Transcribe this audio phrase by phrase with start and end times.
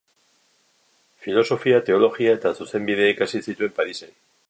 [1.25, 4.17] Filosofia, teologia eta zuzenbidea ikasi zituen Parisen.